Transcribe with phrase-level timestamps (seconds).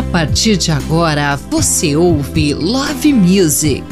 [0.00, 3.84] A partir de agora, você ouve Love Music.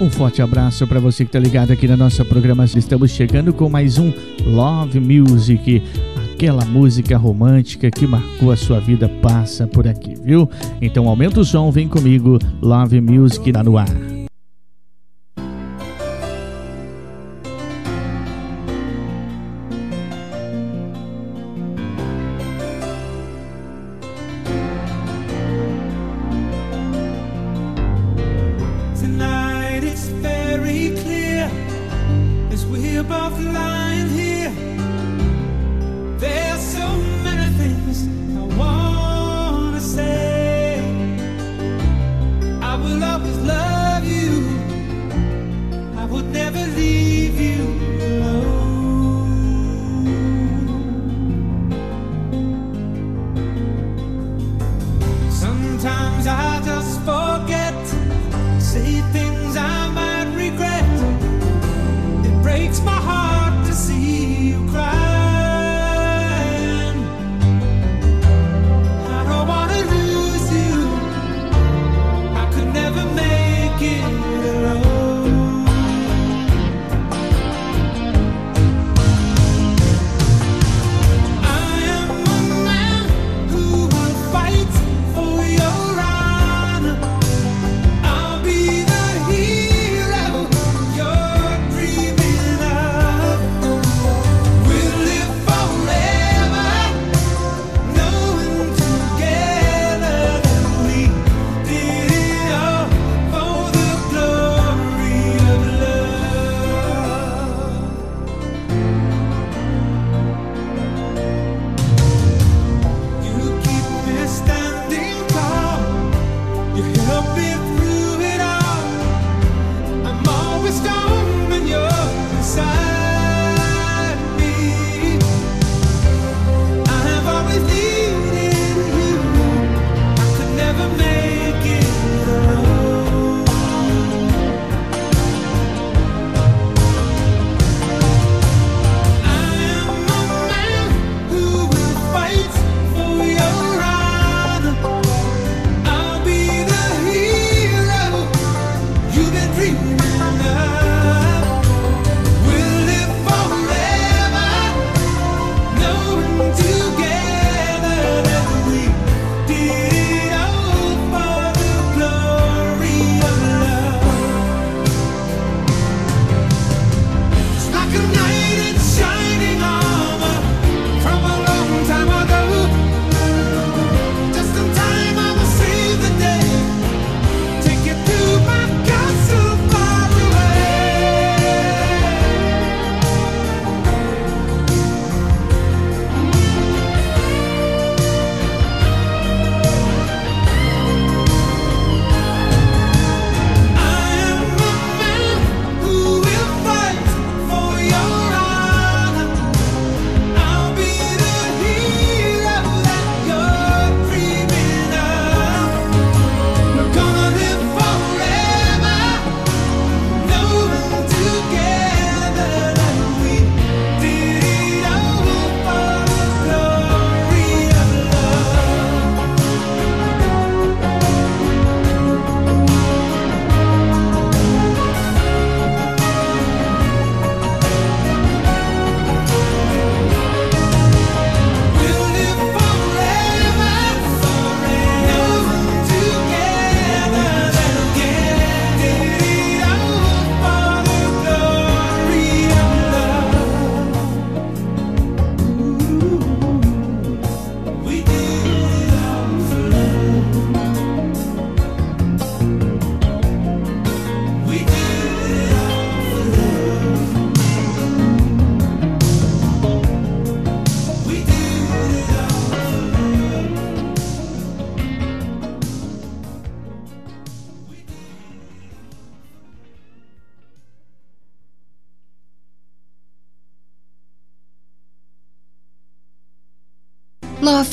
[0.00, 2.78] Um forte abraço para você que está ligado aqui na nossa programação.
[2.78, 4.12] Estamos chegando com mais um
[4.44, 5.82] Love Music.
[6.32, 10.48] Aquela música romântica que marcou a sua vida passa por aqui, viu?
[10.80, 12.38] Então aumenta o som, vem comigo.
[12.62, 14.09] Love Music tá no ar.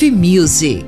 [0.06, 0.86] Music.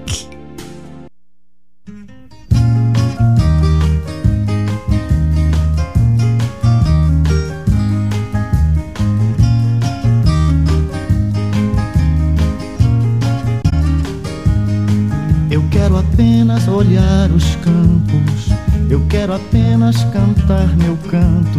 [15.51, 18.49] Eu quero apenas olhar os campos,
[18.89, 21.59] eu quero apenas cantar meu canto.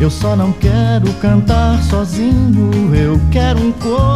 [0.00, 4.11] Eu só não quero cantar sozinho, eu quero um coro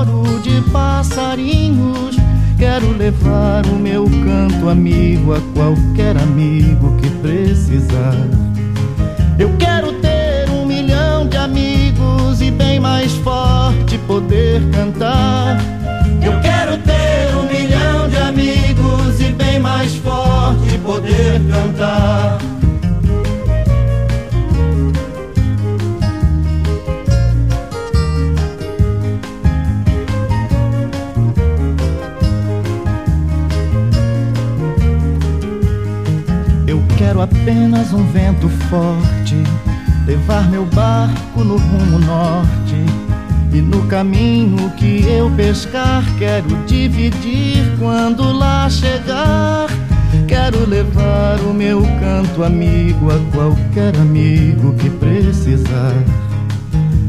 [3.07, 8.17] levar o meu canto amigo a qualquer amigo que precisar.
[9.39, 15.57] Eu quero ter um milhão de amigos e bem mais forte poder cantar.
[16.21, 22.56] Eu quero ter um milhão de amigos e bem mais forte poder cantar.
[40.57, 42.77] Meu barco no rumo norte
[43.53, 49.67] e no caminho que eu pescar, quero dividir quando lá chegar.
[50.27, 55.93] Quero levar o meu canto amigo a qualquer amigo que precisar.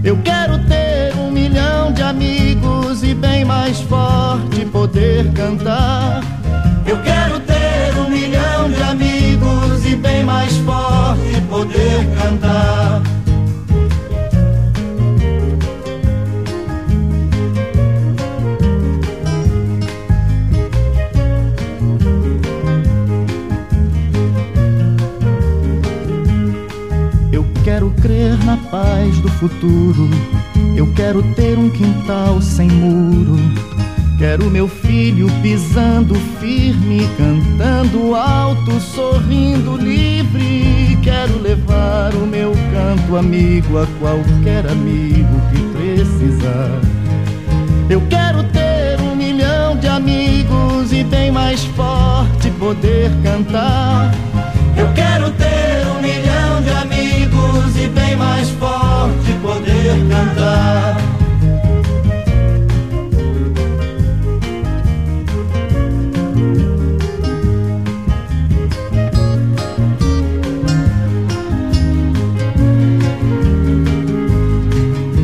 [0.04, 6.22] Eu quero ter um milhão de amigos e bem mais forte poder cantar.
[6.86, 12.56] Eu quero ter um milhão de amigos e bem mais forte poder cantar.
[29.48, 30.10] Futuro.
[30.76, 33.38] Eu quero ter um quintal sem muro.
[34.18, 40.98] Quero meu filho pisando firme, cantando alto, sorrindo livre.
[41.02, 46.82] Quero levar o meu canto amigo a qualquer amigo que precisar.
[47.90, 54.14] Eu quero ter um milhão de amigos e bem mais forte poder cantar.
[54.76, 58.76] Eu quero ter um milhão de amigos e bem mais forte
[59.95, 60.98] cantar.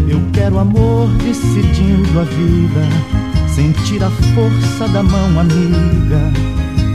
[0.07, 2.87] Eu quero amor decidindo a vida,
[3.53, 6.31] sentir a força da mão amiga.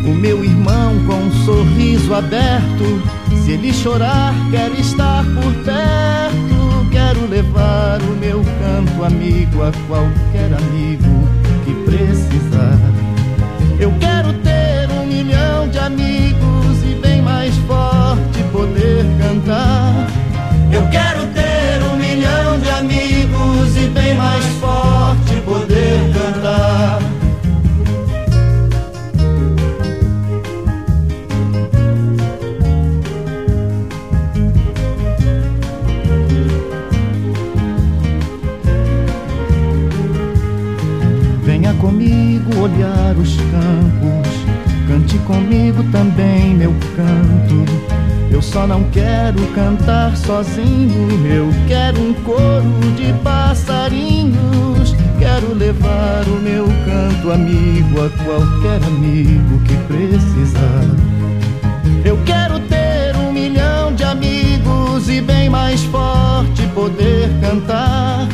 [0.07, 3.19] O meu irmão com um sorriso aberto
[3.49, 6.48] se ele chorar, quero estar por perto.
[7.39, 11.29] Levar o meu canto amigo a qualquer amigo
[11.65, 12.77] que precisar.
[13.79, 14.48] Eu quero ter
[42.61, 44.29] olhar os campos,
[44.87, 47.65] cante comigo também meu canto.
[48.31, 54.95] Eu só não quero cantar sozinho, eu quero um coro de passarinhos.
[55.19, 60.85] Quero levar o meu canto amigo a qualquer amigo que precisar.
[62.05, 68.29] Eu quero ter um milhão de amigos e bem mais forte poder cantar.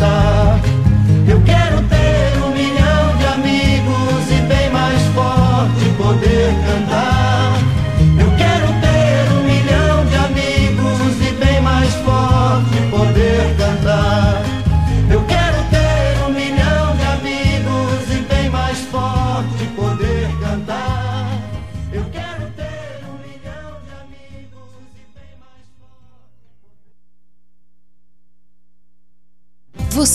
[0.00, 0.39] Poder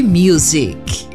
[0.00, 1.11] Music.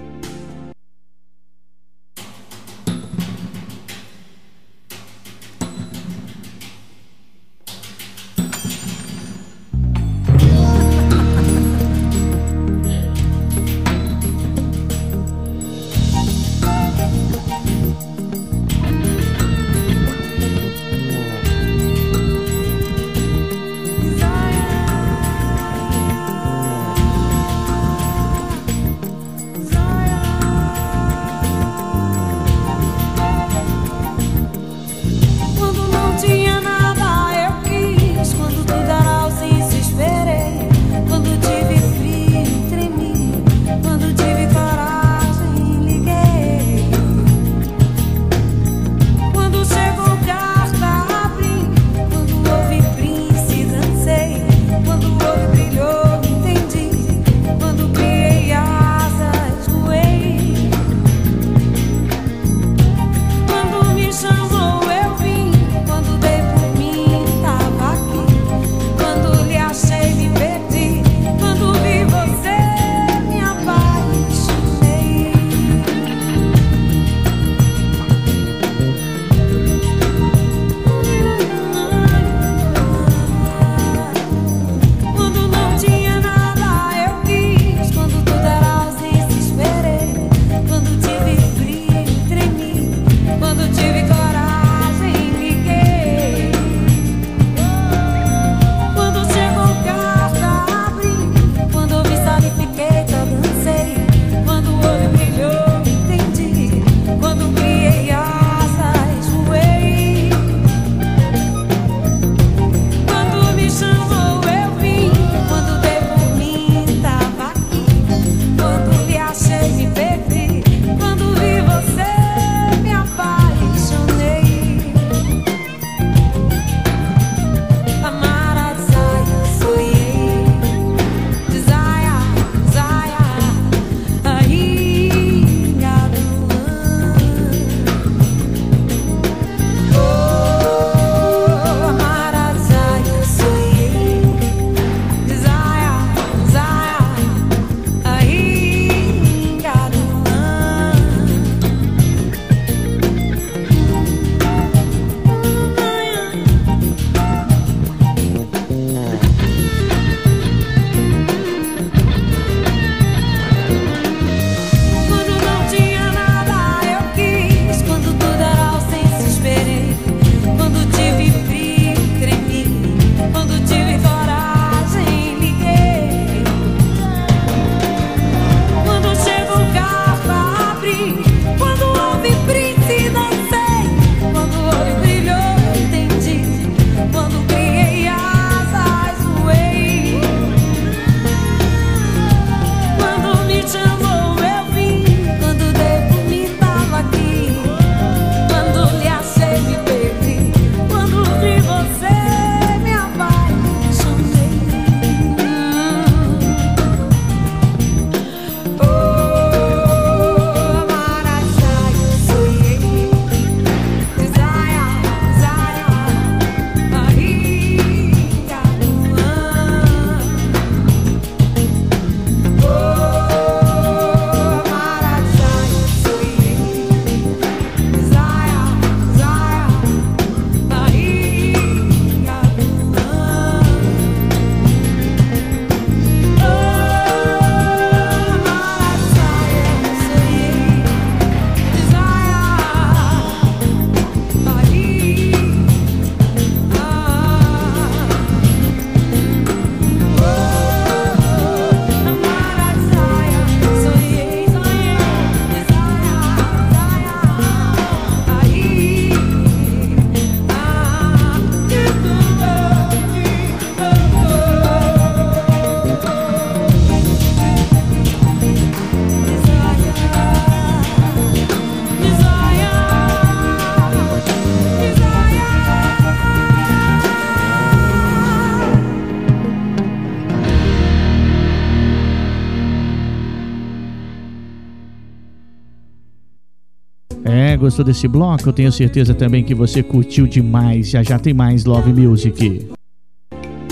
[287.78, 288.50] Gostou desse bloco?
[288.50, 290.90] Eu tenho certeza também que você curtiu demais.
[290.90, 292.68] Já já tem mais Love Music.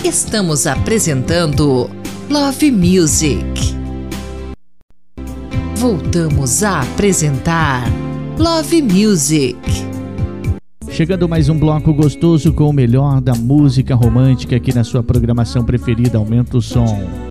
[0.03, 1.89] Estamos apresentando
[2.29, 3.75] Love Music.
[5.77, 7.83] voltamos a apresentar
[8.39, 9.57] Love Music.
[10.89, 15.63] Chegando mais um bloco gostoso com o melhor da música romântica aqui na sua programação
[15.63, 16.17] preferida.
[16.17, 17.24] Aumenta o som.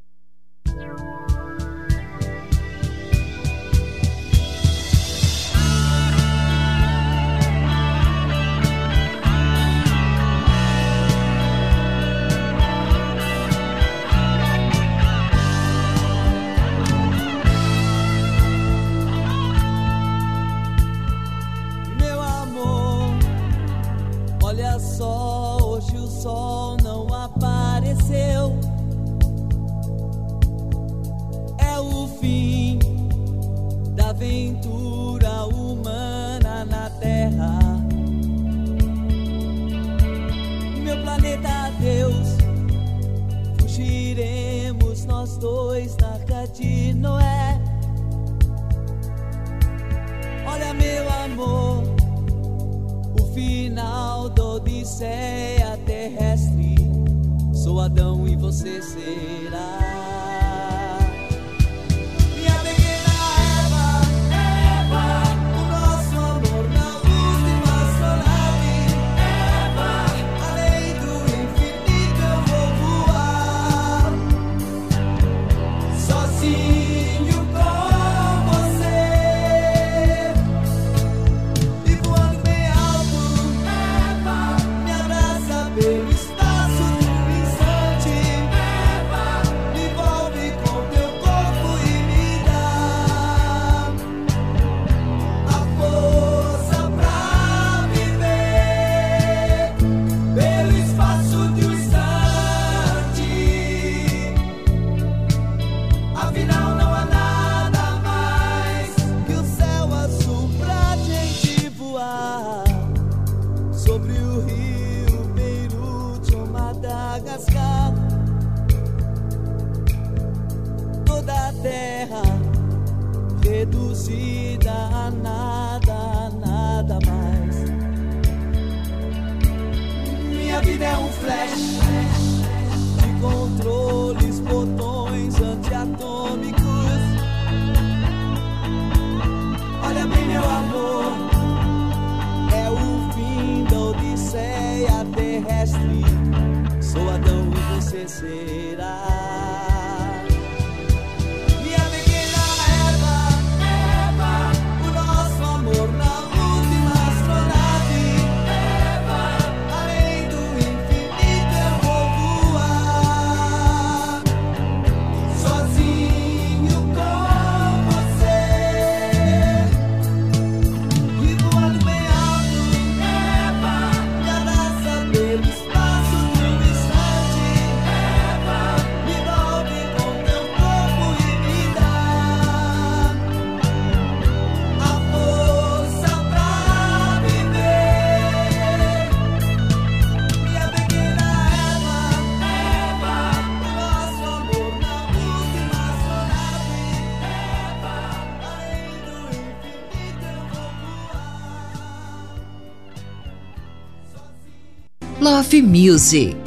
[205.62, 206.43] Music.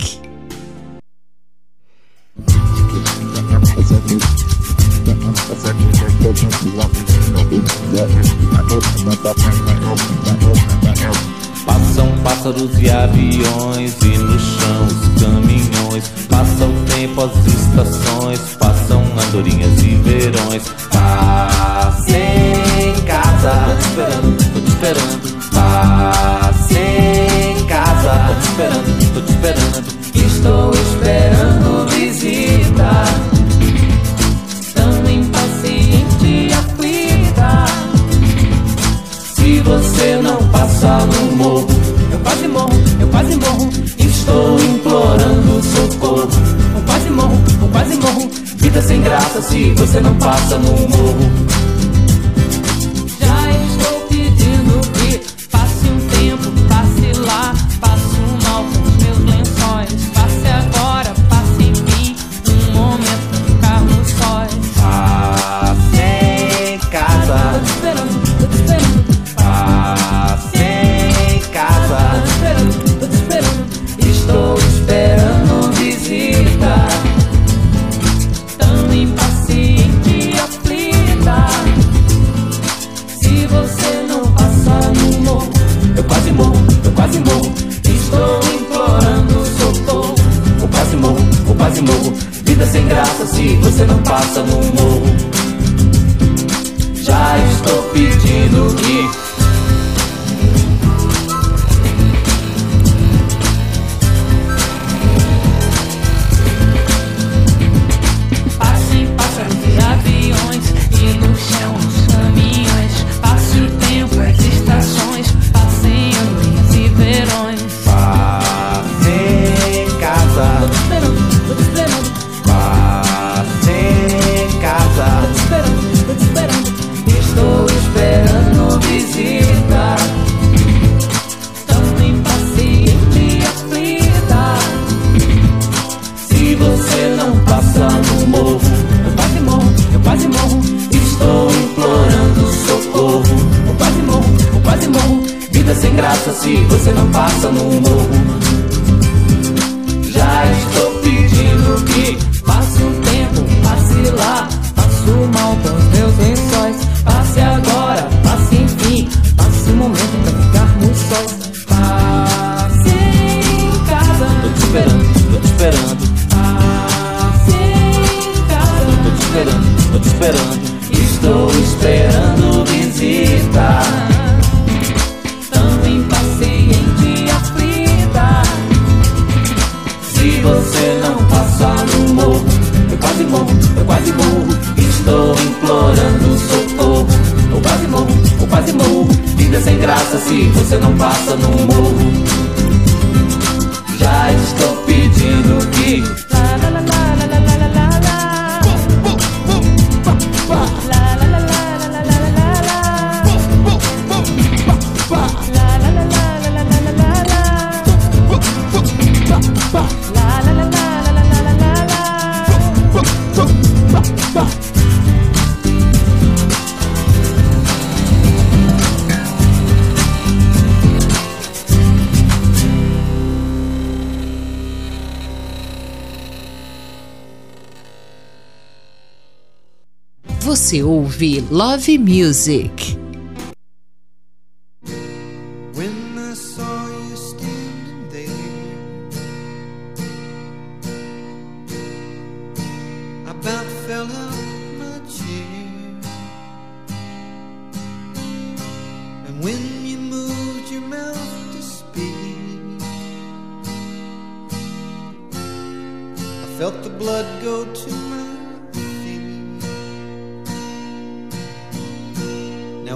[231.18, 232.77] Ouve Love Music.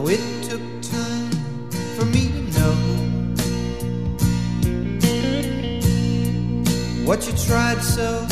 [0.02, 1.30] Now it took time
[1.96, 2.74] for me to know
[7.06, 8.31] what you tried so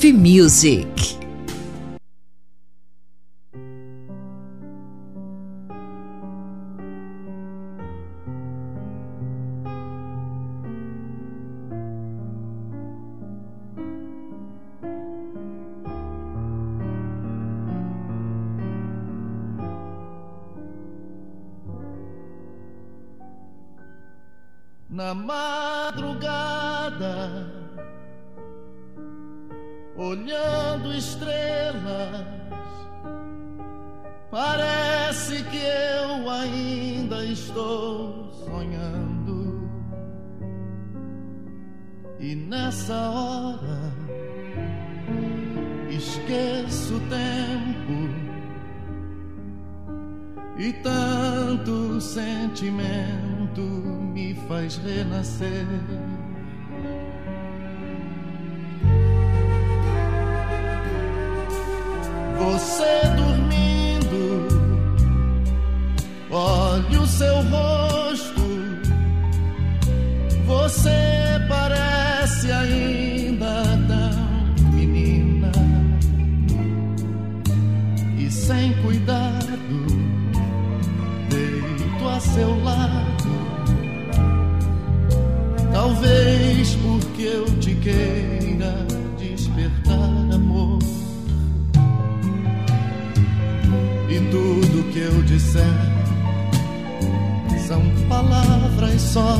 [0.00, 1.18] Love Music.
[24.90, 26.26] na madrugada,
[29.98, 32.24] olhando estrelas,
[34.30, 39.68] parece que eu ainda estou sonhando.
[42.20, 43.92] E nessa hora
[45.90, 48.28] esqueço o tempo
[50.58, 55.66] e tanto sentimento me faz renascer.
[62.38, 64.48] Você dormindo,
[66.30, 68.42] olhe o seu rosto.
[70.46, 70.90] Você
[71.48, 75.50] parece ainda tão menina
[78.16, 79.86] e sem cuidado
[81.28, 83.08] deito a seu lado.
[85.72, 88.17] Talvez porque eu te queira
[94.98, 95.62] que eu disser
[97.68, 99.38] são palavras só.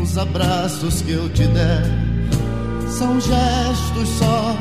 [0.00, 1.84] Os abraços que eu te der
[2.88, 4.56] são gestos só.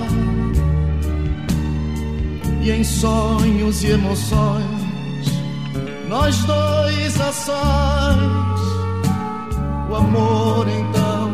[2.62, 5.28] E em sonhos e emoções,
[6.10, 8.60] nós dois a sós,
[9.89, 11.29] o amor então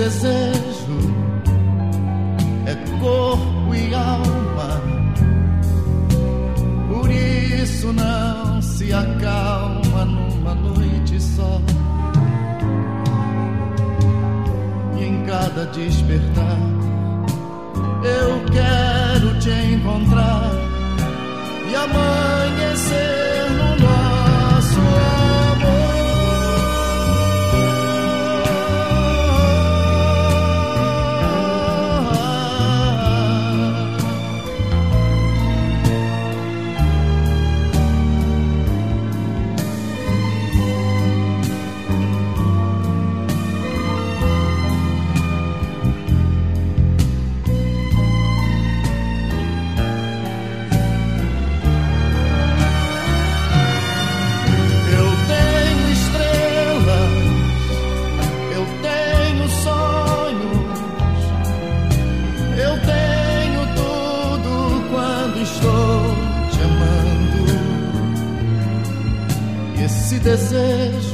[0.00, 0.98] desejo
[2.64, 4.80] é corpo e alma.
[6.88, 11.60] Por isso não se acalma numa noite só.
[14.98, 16.58] E em cada despertar,
[18.02, 20.50] eu quero te encontrar
[21.70, 23.09] e amanhecer
[70.30, 71.09] desejo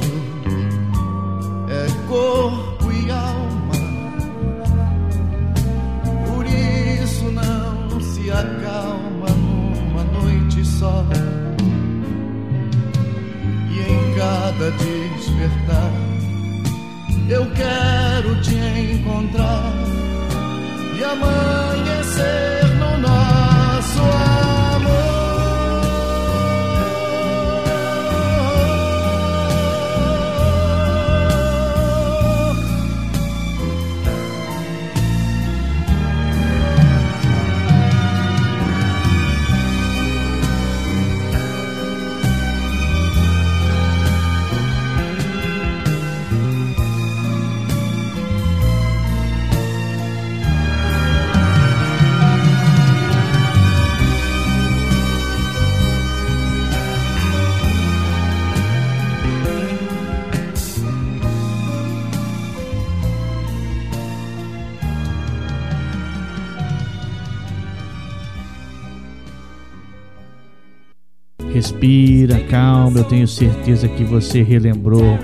[71.86, 75.16] Respira, calma, eu tenho certeza que você relembrou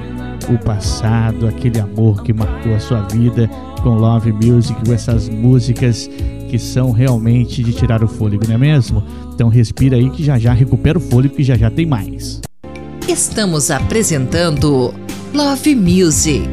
[0.48, 3.50] o passado, aquele amor que marcou a sua vida
[3.82, 6.08] com Love Music, com essas músicas
[6.48, 9.02] que são realmente de tirar o fôlego, não é mesmo?
[9.34, 12.40] Então respira aí que já já recupera o fôlego que já já tem mais.
[13.08, 14.94] Estamos apresentando
[15.34, 16.48] Love Music.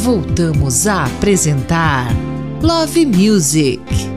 [0.00, 2.08] Voltamos a apresentar
[2.62, 4.07] Love Music.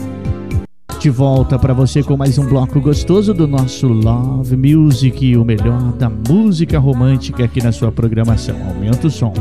[1.02, 5.94] De volta para você com mais um bloco gostoso do nosso Love Music, o melhor
[5.94, 8.56] da música romântica aqui na sua programação.
[8.68, 9.34] Aumenta o som.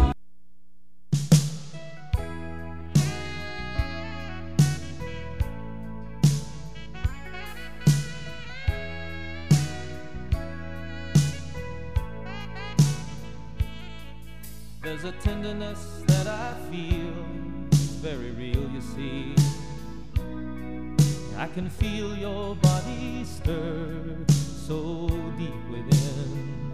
[22.30, 24.16] Your body stir
[24.66, 25.08] so
[25.38, 26.72] deep within.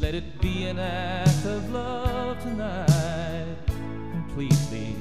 [0.00, 3.56] Let it be an act of love tonight,
[4.12, 4.96] completely.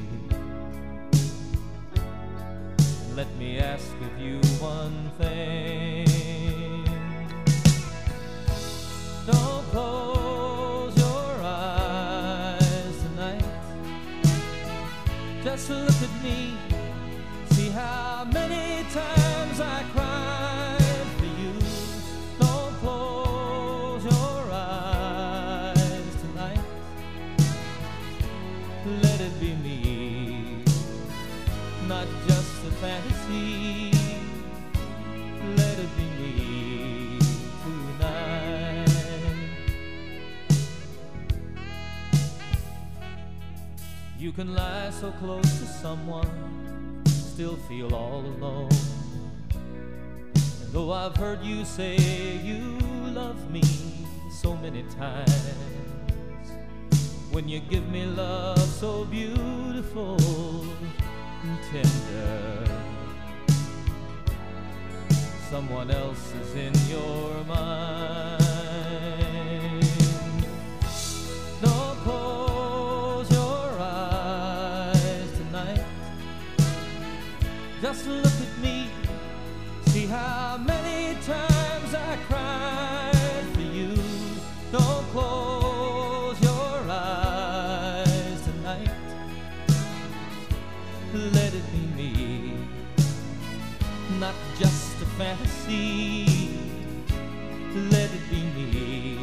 [3.16, 6.86] Let me ask of you one thing.
[9.32, 13.46] Don't close your eyes tonight.
[15.44, 16.56] Just look at me.
[17.52, 19.23] See how many times
[44.36, 48.70] can lie so close to someone, still feel all alone.
[49.54, 51.98] And though I've heard you say
[52.44, 52.80] you
[53.14, 53.62] love me
[54.32, 56.50] so many times,
[57.32, 62.66] when you give me love so beautiful and tender,
[65.52, 68.43] someone else is in your mind.
[77.94, 78.90] Just look at me.
[79.90, 83.96] See how many times I cried for you.
[84.72, 88.90] Don't close your eyes tonight.
[91.14, 92.58] Let it be me,
[94.20, 96.50] not just a fantasy.
[97.92, 99.20] Let it be me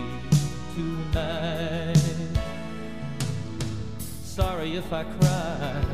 [0.76, 1.98] tonight.
[4.22, 5.89] Sorry if I cry.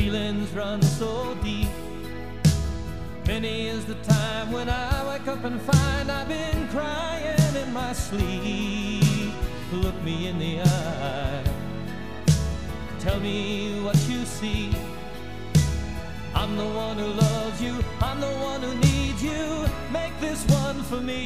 [0.00, 1.68] Feelings run so deep.
[3.26, 7.92] Many is the time when I wake up and find I've been crying in my
[7.92, 9.34] sleep.
[9.70, 11.44] Look me in the eye.
[13.00, 14.74] Tell me what you see.
[16.34, 17.84] I'm the one who loves you.
[18.00, 19.68] I'm the one who needs you.
[19.92, 21.20] Make this one for me.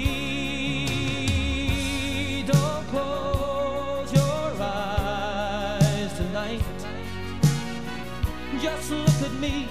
[2.45, 3.74] Don't close
[8.65, 9.69] Just look at me.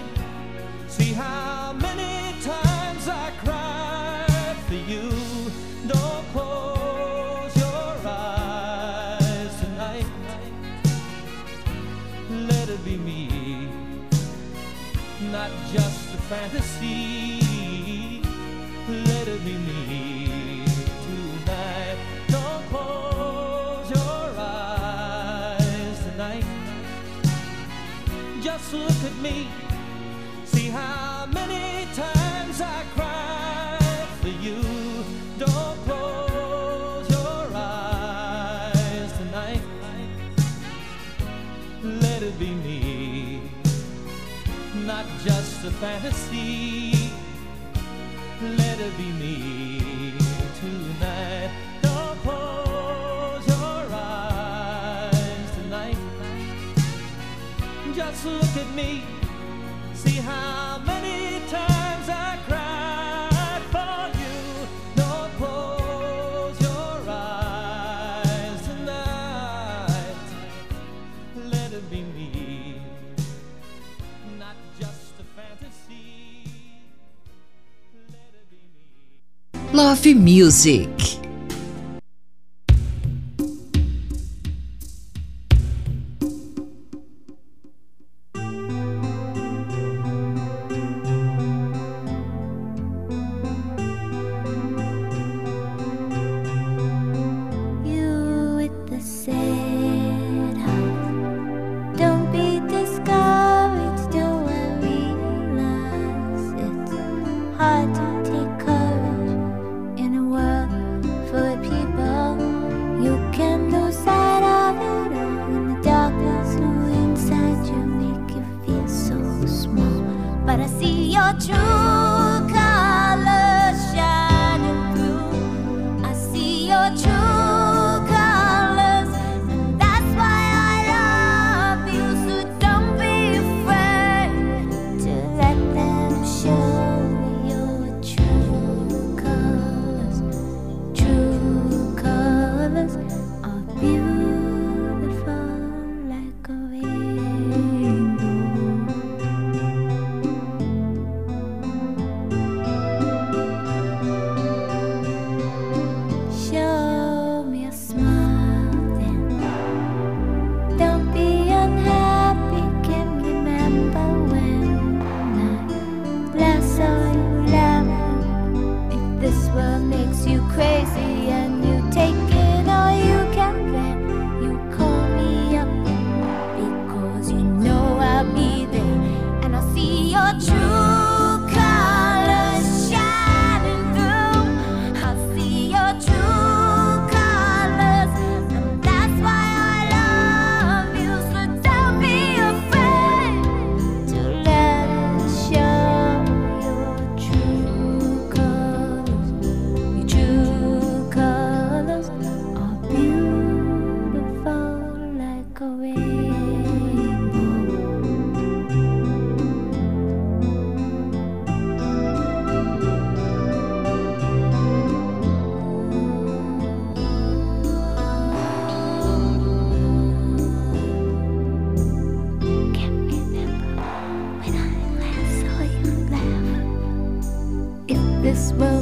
[0.88, 5.10] See how many times I cried for you.
[5.88, 10.06] Don't close your eyes tonight.
[12.30, 13.68] Let it be me,
[15.32, 16.73] not just a fantasy.
[28.74, 29.48] Look at me.
[30.46, 34.62] See how many times I cried for you.
[35.38, 39.62] Don't close your eyes tonight.
[41.84, 43.42] Let it be me,
[44.88, 47.12] not just a fantasy.
[48.42, 50.14] Let it be me
[50.60, 51.73] tonight.
[58.26, 59.04] Look at me.
[59.94, 64.68] See how many times I cried for you.
[64.96, 70.16] Don't close your eyes tonight.
[71.36, 72.82] Let it be me,
[74.40, 76.48] not just a fantasy.
[79.74, 81.03] Love Music.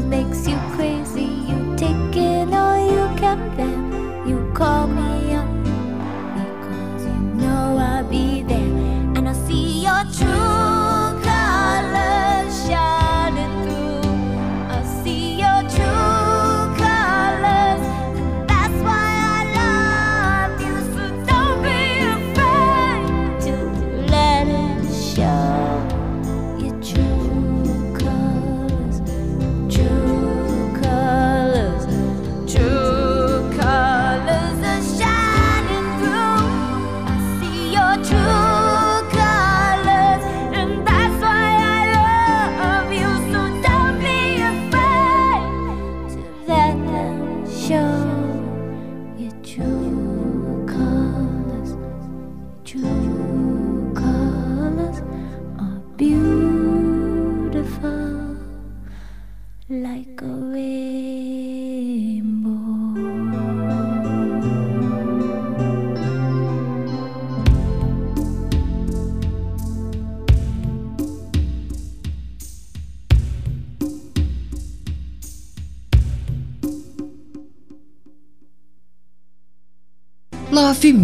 [0.04, 1.30] makes you crazy.
[1.50, 4.28] You take in all you can bear.
[4.28, 5.48] You call me up
[6.36, 8.76] because you know I'll be there
[9.16, 10.71] and I'll see your truth.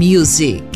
[0.07, 0.66] Music.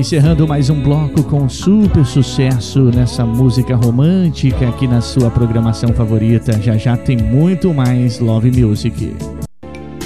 [0.00, 6.58] Encerrando mais um bloco com super sucesso nessa música romântica aqui na sua programação favorita.
[6.58, 9.14] Já já tem muito mais Love Music.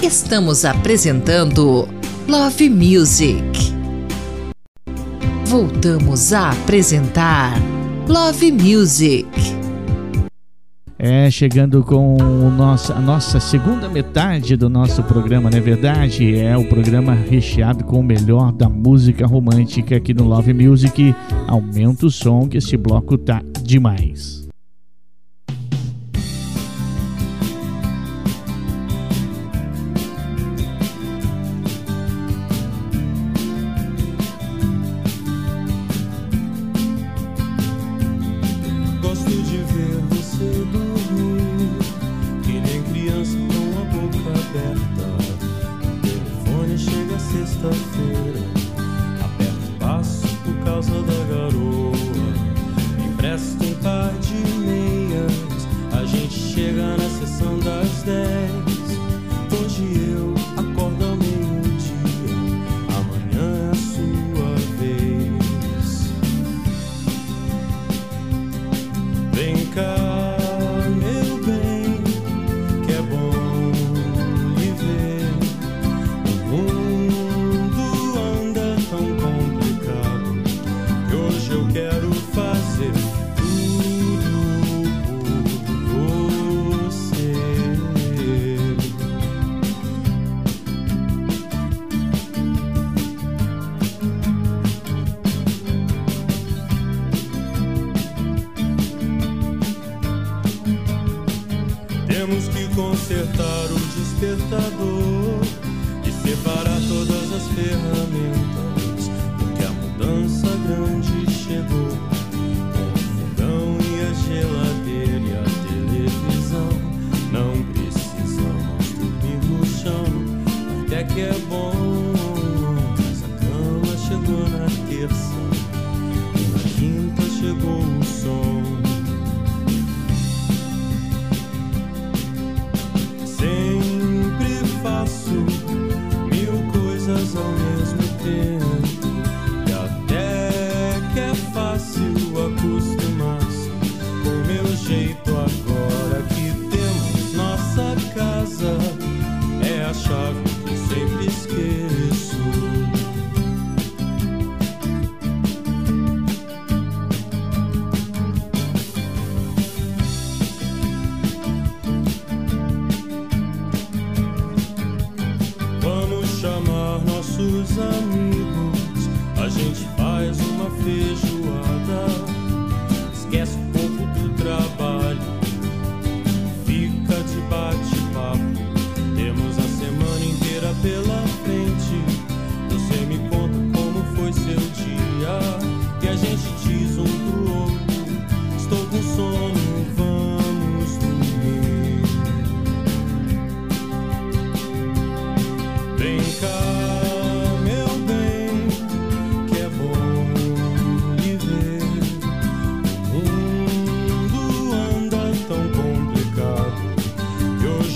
[0.03, 1.87] Estamos apresentando
[2.27, 3.73] Love Music.
[5.45, 7.53] Voltamos a apresentar
[8.05, 9.24] Love Music.
[11.07, 12.17] É, chegando com
[12.49, 16.35] nosso, a nossa segunda metade do nosso programa, não é verdade?
[16.35, 21.13] É o programa recheado com o melhor da música romântica aqui no Love Music.
[21.47, 24.44] Aumenta o som que esse bloco tá demais.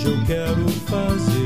[0.04, 1.39] eu quero fazer.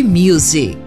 [0.00, 0.81] Music.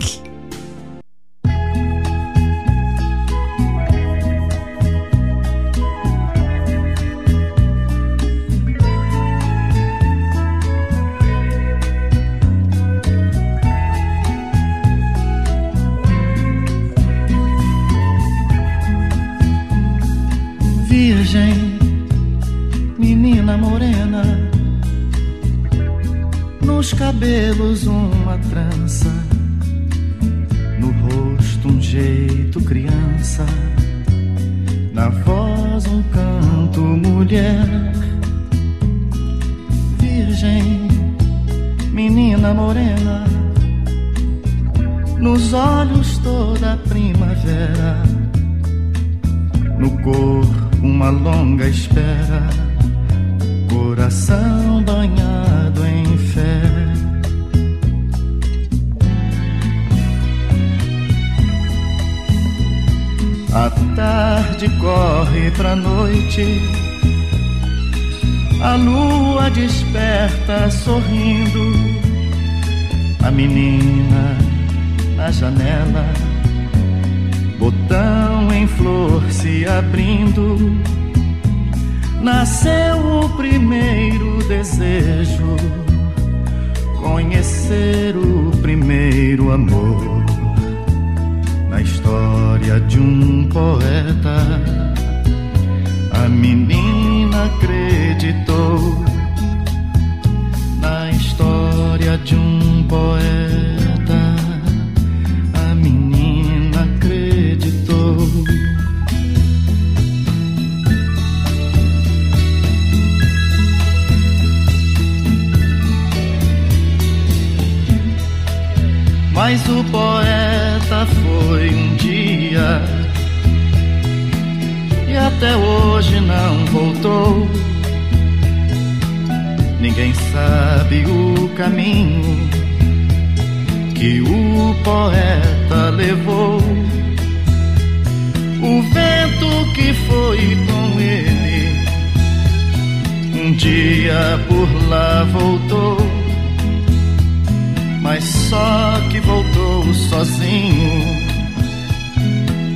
[149.95, 151.25] sozinho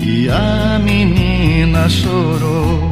[0.02, 2.92] e a menina chorou.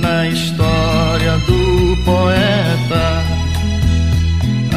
[0.00, 3.22] Na história do poeta,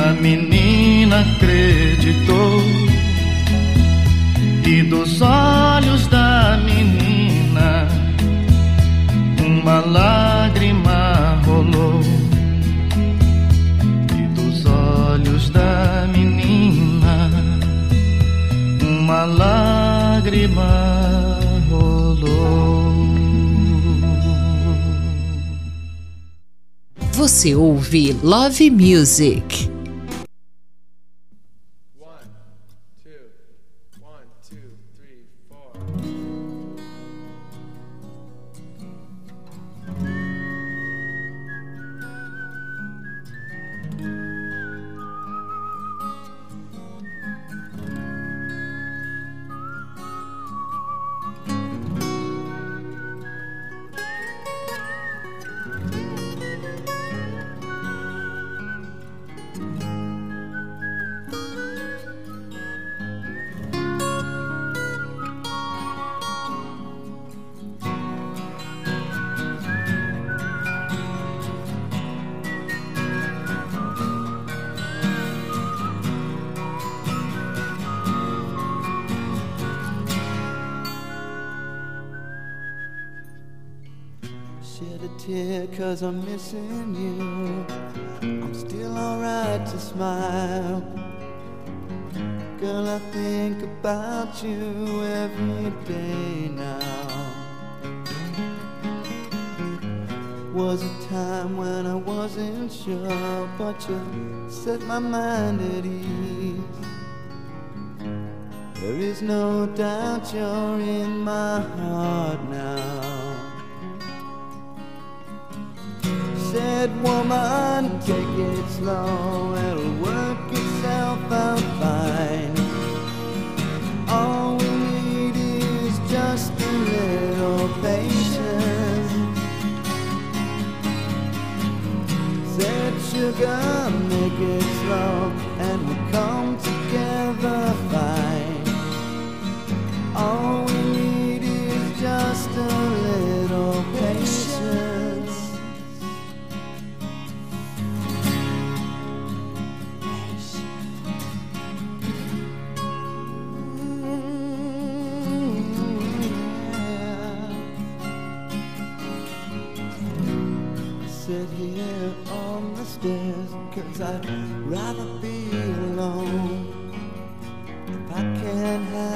[0.08, 2.62] a menina acreditou
[4.66, 7.88] e dos olhos da menina
[9.40, 10.65] uma lágrima
[19.26, 22.94] uma lágrima rolou.
[27.14, 29.75] Você ouve Love Music.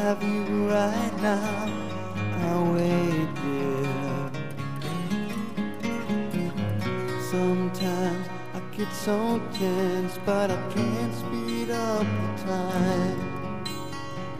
[0.09, 1.69] Have you right now,
[2.41, 4.31] I'll wait, dear.
[7.29, 13.63] Sometimes I get so tense, but I can't speed up the time.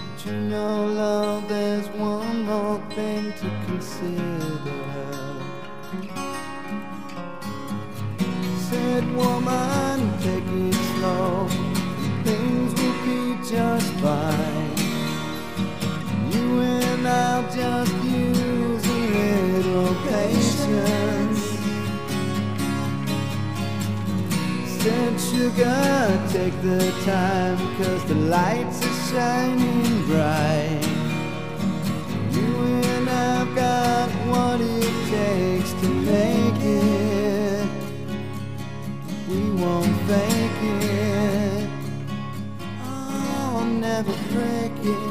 [0.07, 4.49] But you know, love, there's one more thing to consider.
[8.70, 11.47] Said woman, take it slow,
[12.24, 14.68] things will be just fine.
[17.00, 19.00] And I'll just use a
[19.56, 21.39] little patience.
[24.82, 30.86] Said sugar, take the time, cause the lights are shining bright.
[32.34, 32.56] You
[32.93, 37.70] and I've got what it takes to make it.
[39.30, 41.70] We won't fake it.
[42.84, 45.09] Oh, I'll never break it.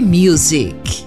[0.00, 1.05] Music.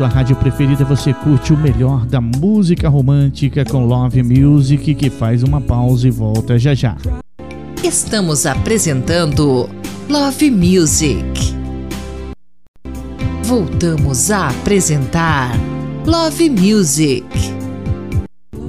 [0.00, 5.42] sua rádio preferida, você curte o melhor da música romântica com Love Music, que faz
[5.42, 6.96] uma pausa e volta já já.
[7.84, 9.68] Estamos apresentando
[10.08, 11.54] Love Music.
[13.44, 15.52] Voltamos a apresentar
[16.06, 17.49] Love Music.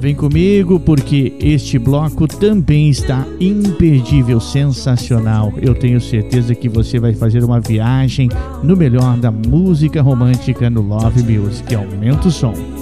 [0.02, 5.52] Vem comigo porque este bloco também está imperdível, sensacional.
[5.62, 8.28] Eu tenho certeza que você vai fazer uma viagem
[8.64, 11.72] no melhor da música romântica no Love Music.
[11.72, 12.81] Aumenta o som.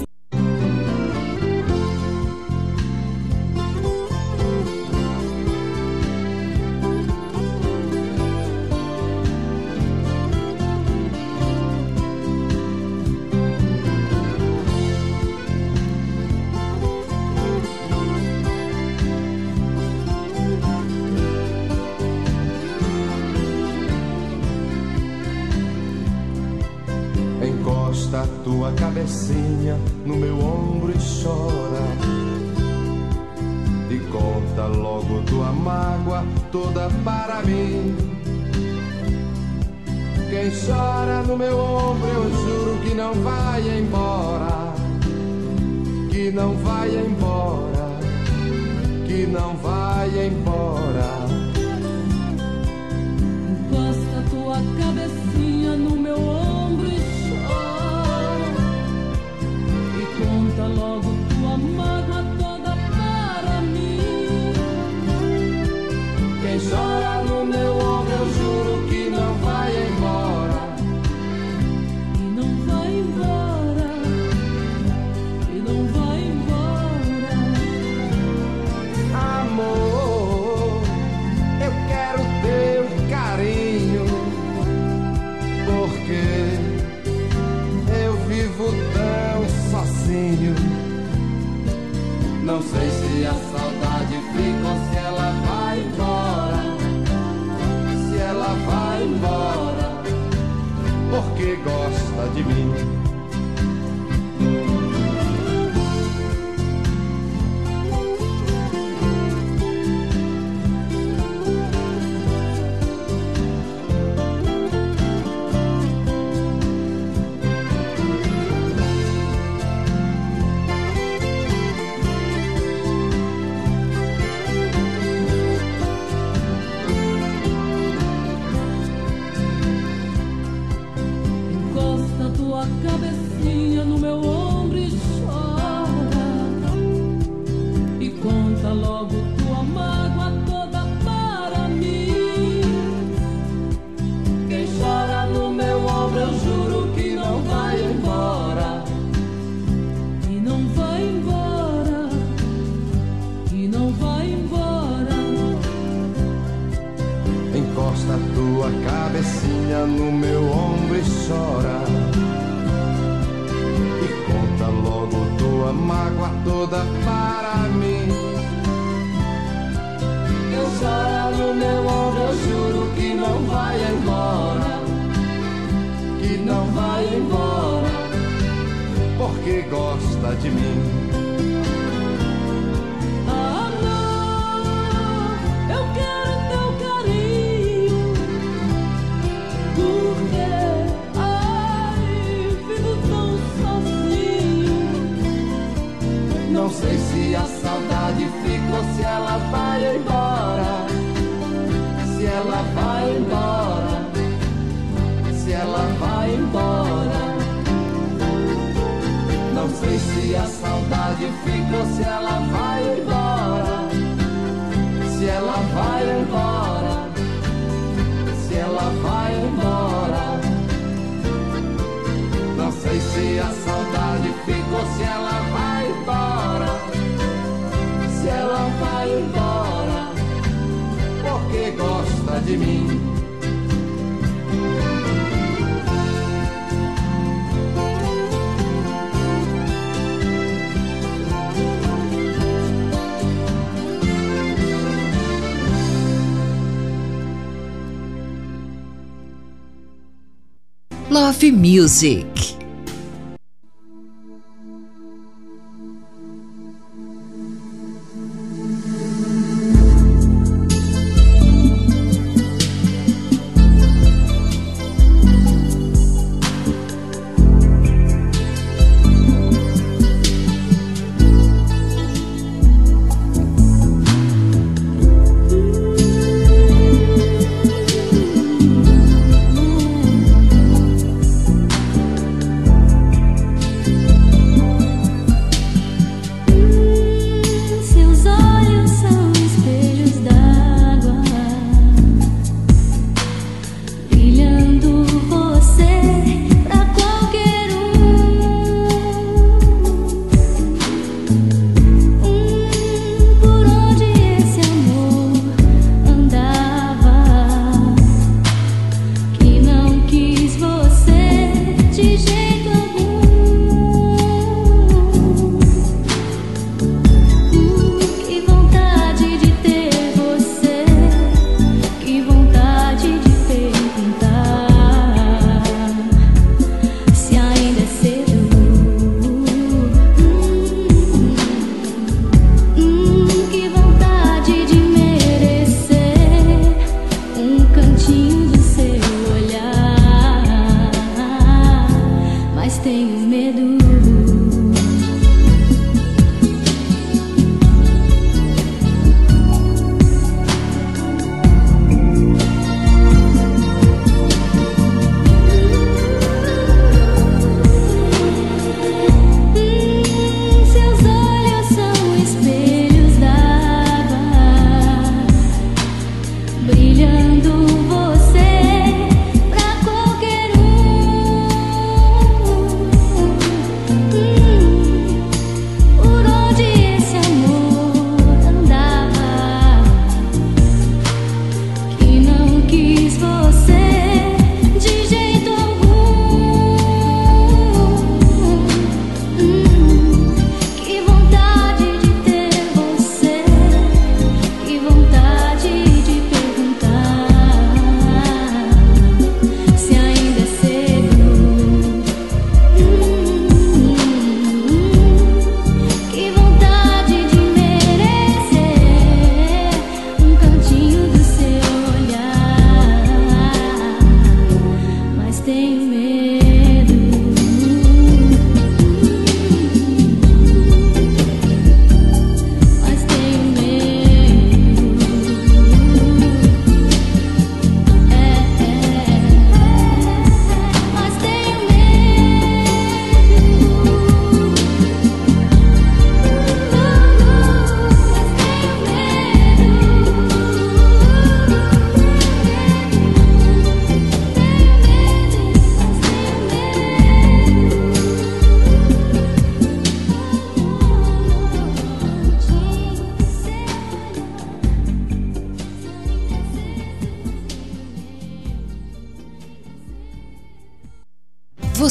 [251.11, 252.60] Love Music.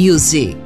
[0.00, 0.59] Music.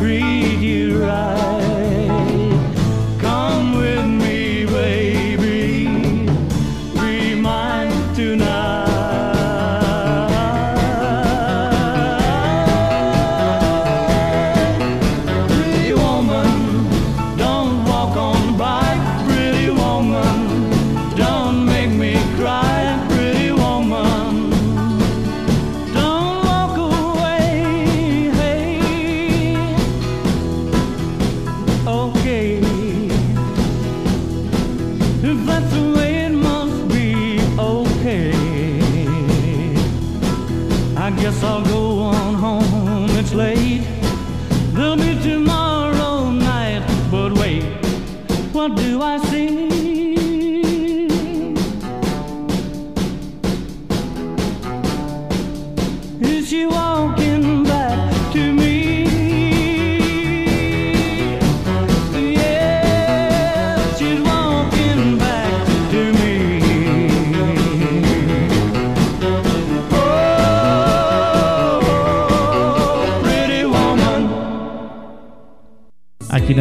[0.00, 0.29] tree.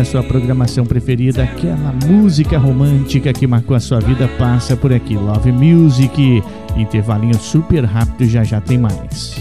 [0.10, 5.16] Sua programação preferida, aquela música romântica que marcou a sua vida passa por aqui.
[5.16, 6.44] Love Music.
[6.76, 9.36] Intervalinho super rápido, já já tem mais.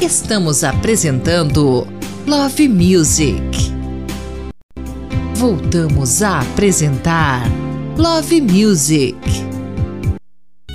[0.00, 1.86] Estamos apresentando
[2.26, 3.40] Love Music.
[5.34, 7.42] Voltamos a apresentar
[7.96, 9.16] Love Music.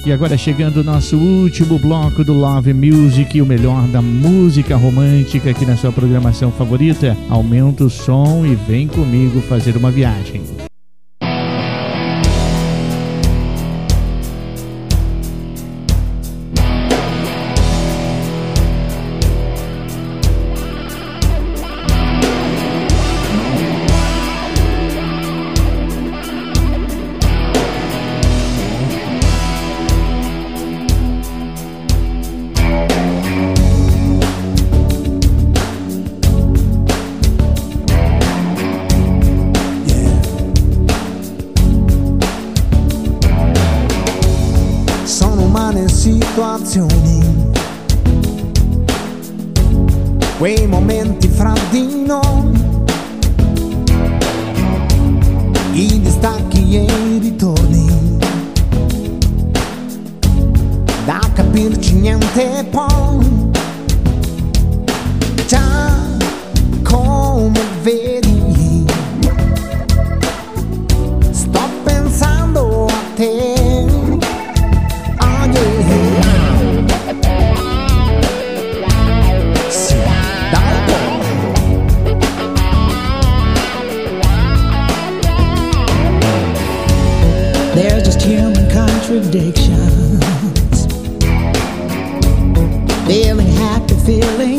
[0.06, 5.52] E agora chegando o nosso último bloco do Love Music, o melhor da música romântica
[5.52, 7.16] aqui na sua programação favorita.
[7.30, 10.42] Aumenta o som e vem comigo fazer uma viagem.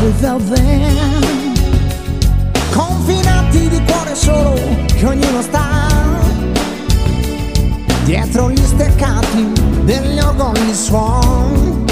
[0.00, 1.54] All the love we felt then.
[2.72, 4.54] Confinati di cuore solo
[4.86, 5.88] che ognuno sta
[8.04, 9.52] dietro gli steccati
[9.84, 11.84] degli orgogli suon.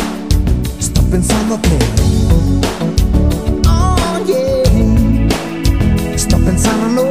[0.78, 1.76] Sto pensando a te.
[3.66, 5.28] Oh yeah.
[6.16, 7.07] Sto pensando a noi.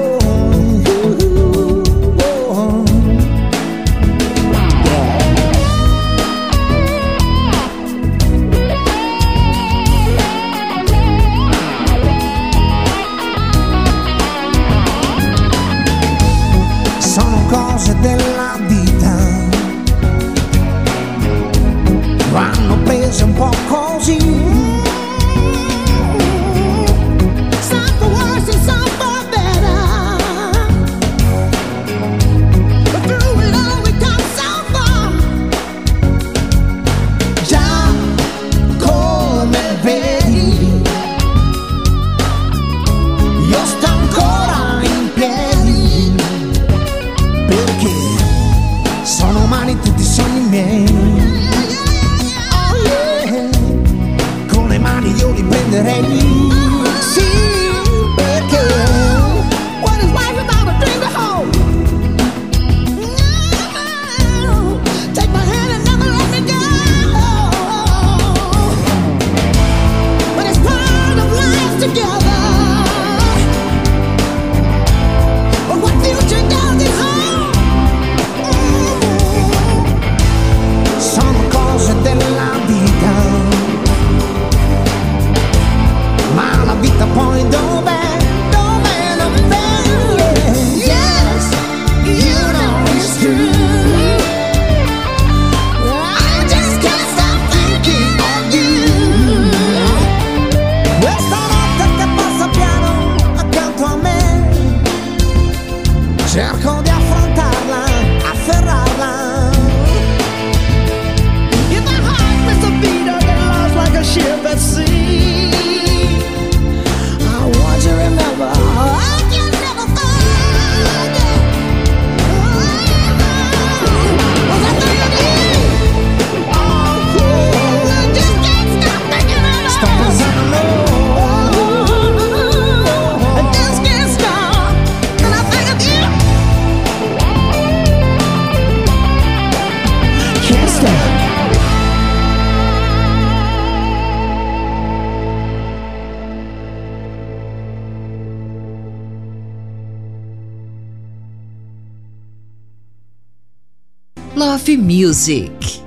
[154.76, 155.87] Music.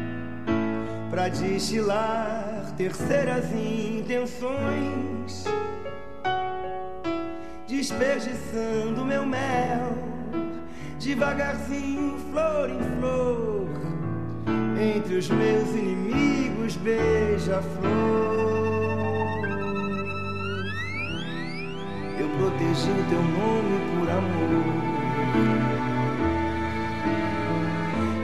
[1.11, 5.43] Pra destilar terceiras intenções,
[7.67, 9.93] desperdiçando meu mel,
[10.97, 13.67] devagarzinho, flor em flor,
[14.81, 17.91] entre os meus inimigos, beija-flor.
[22.17, 24.91] Eu protegi o teu nome por amor.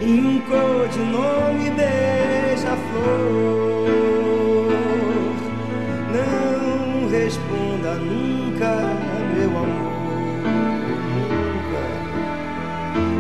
[0.08, 0.40] em um
[2.68, 3.88] codinome beija-flor.
[6.14, 8.70] Não responda nunca,
[9.34, 10.46] meu amor,
[11.16, 11.82] nunca.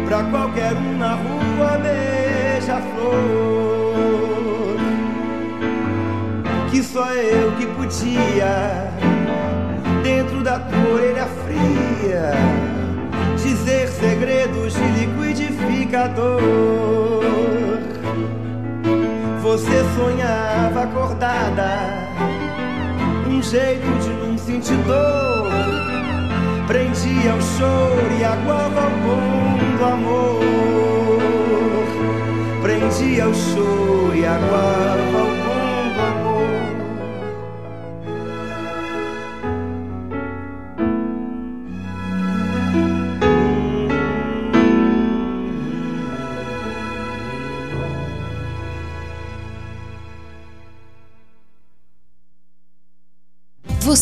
[0.07, 3.15] Pra qualquer um na rua beija-flor.
[6.69, 8.91] Que só eu que podia,
[10.03, 12.33] dentro da tua orelha fria
[13.37, 17.66] dizer segredos de liquidificador.
[19.47, 21.79] Você sonhava acordada,
[23.29, 25.49] um jeito de não sentir dor.
[26.67, 30.41] Prendia o choro e aguava o bom do amor.
[32.61, 35.26] Prendia o choro e aguava o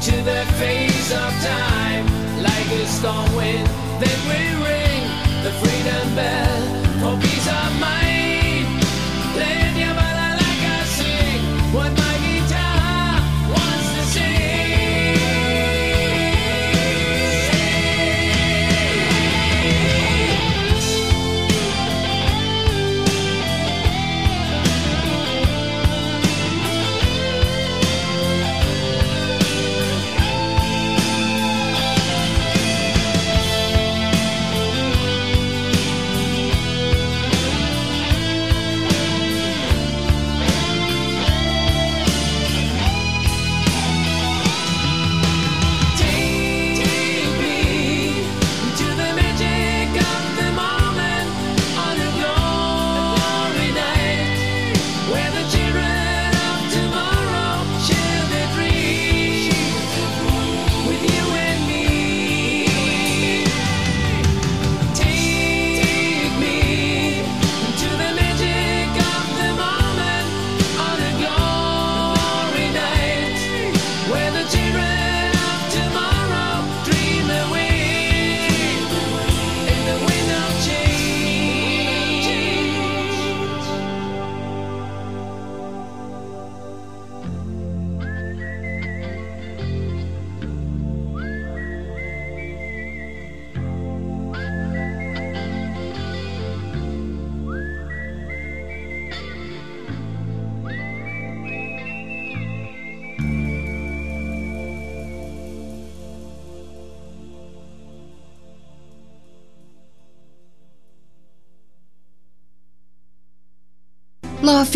[0.00, 2.06] into the face of time
[2.42, 3.66] like a storm wind.
[4.00, 5.02] Then we ring
[5.44, 6.89] the freedom bell.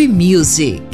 [0.02, 0.93] Music.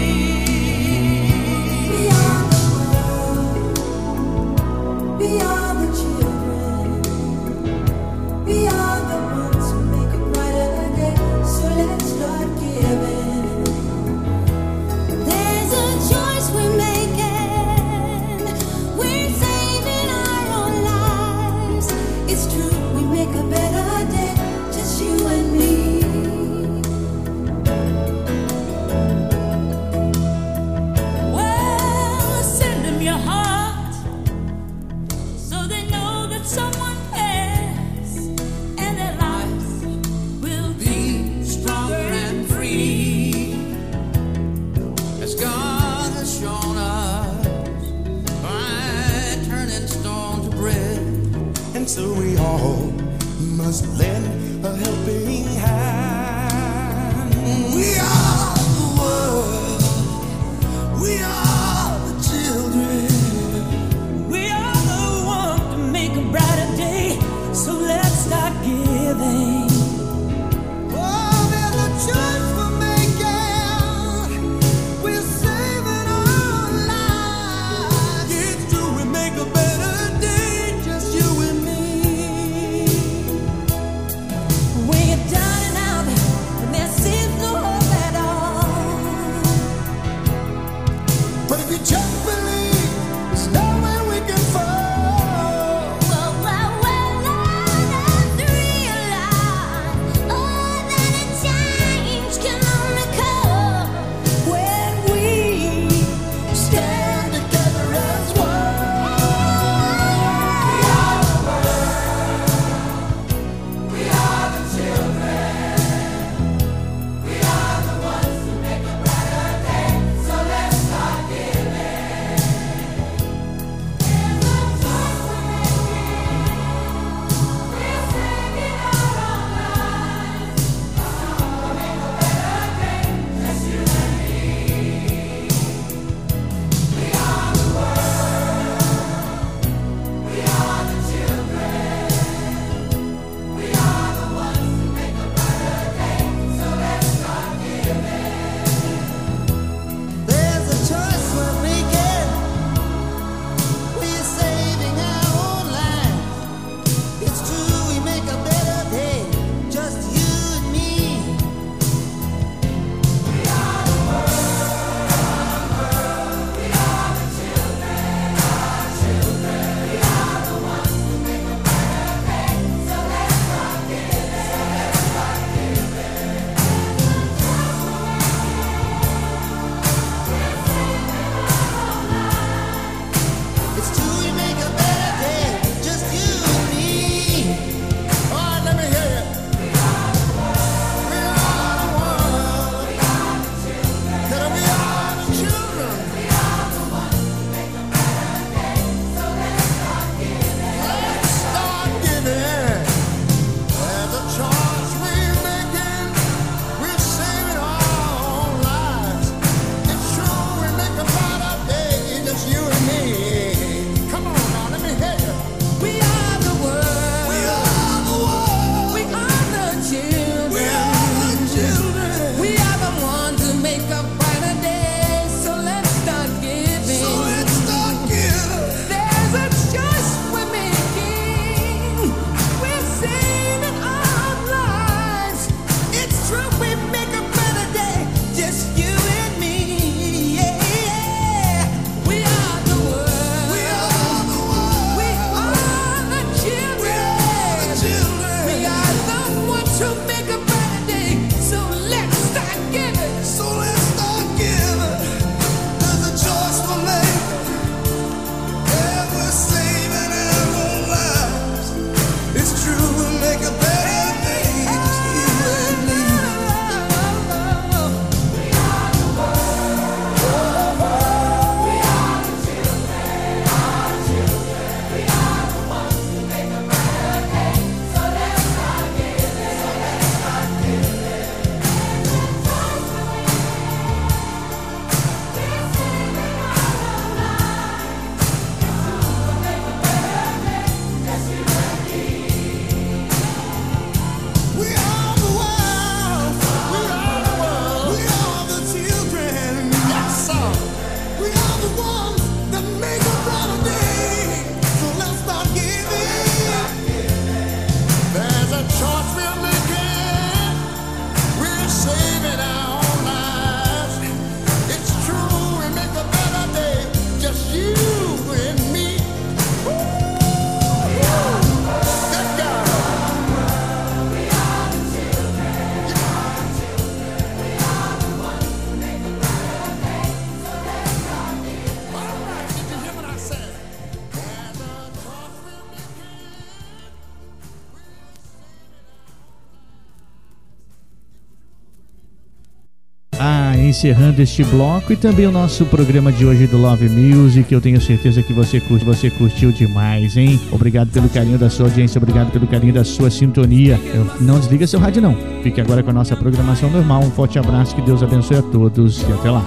[343.81, 347.51] Encerrando este bloco e também o nosso programa de hoje do Love Music.
[347.51, 350.39] Eu tenho certeza que você curte, você curtiu demais, hein?
[350.51, 353.79] Obrigado pelo carinho da sua audiência, obrigado pelo carinho da sua sintonia.
[353.91, 355.17] Eu, não desliga seu rádio não.
[355.41, 357.01] Fique agora com a nossa programação normal.
[357.01, 359.43] Um forte abraço, que Deus abençoe a todos e até lá.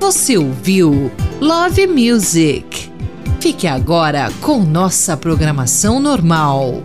[0.00, 1.10] Você ouviu
[1.40, 2.90] Love Music.
[3.40, 6.82] Fique agora com nossa programação normal.